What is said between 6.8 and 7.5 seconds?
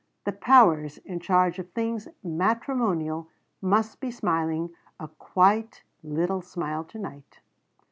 to night.